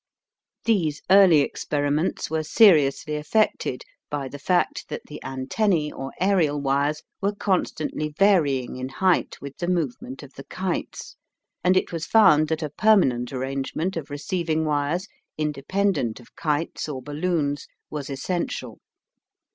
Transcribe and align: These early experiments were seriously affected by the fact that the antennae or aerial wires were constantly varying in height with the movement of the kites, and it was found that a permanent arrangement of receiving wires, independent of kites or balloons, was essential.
These 0.65 1.03
early 1.11 1.41
experiments 1.41 2.27
were 2.27 2.41
seriously 2.41 3.15
affected 3.17 3.83
by 4.09 4.29
the 4.29 4.39
fact 4.39 4.89
that 4.89 5.03
the 5.05 5.23
antennae 5.23 5.91
or 5.91 6.11
aerial 6.19 6.59
wires 6.59 7.03
were 7.21 7.35
constantly 7.35 8.09
varying 8.17 8.77
in 8.77 8.89
height 8.89 9.37
with 9.41 9.57
the 9.57 9.67
movement 9.67 10.23
of 10.23 10.33
the 10.33 10.43
kites, 10.43 11.17
and 11.63 11.77
it 11.77 11.91
was 11.91 12.07
found 12.07 12.47
that 12.47 12.63
a 12.63 12.71
permanent 12.71 13.31
arrangement 13.31 13.95
of 13.95 14.09
receiving 14.09 14.65
wires, 14.65 15.07
independent 15.37 16.19
of 16.19 16.35
kites 16.35 16.89
or 16.89 17.03
balloons, 17.03 17.67
was 17.91 18.09
essential. 18.09 18.79